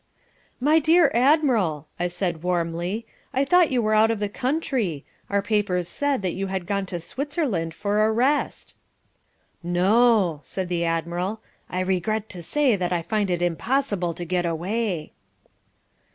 "My 0.59 0.79
dear 0.79 1.11
Admiral!" 1.13 1.87
I 1.99 2.07
said, 2.07 2.41
warmly. 2.41 3.05
"I 3.35 3.45
thought 3.45 3.69
you 3.69 3.83
were 3.83 3.93
out 3.93 4.09
of 4.09 4.17
the 4.19 4.29
country. 4.29 5.05
Our 5.29 5.43
papers 5.43 5.87
said 5.87 6.23
that 6.23 6.31
you 6.33 6.47
had 6.47 6.65
gone 6.65 6.87
to 6.87 6.99
Switzerland 6.99 7.75
for 7.75 8.03
a 8.03 8.11
rest." 8.11 8.73
"No," 9.61 10.39
said 10.41 10.69
the 10.69 10.83
Admiral. 10.85 11.41
"I 11.69 11.81
regret 11.81 12.29
to 12.29 12.41
say 12.41 12.75
that 12.75 12.91
I 12.91 13.03
find 13.03 13.29
it 13.29 13.43
impossible 13.43 14.15
to 14.15 14.25
get 14.25 14.43
away." 14.43 15.11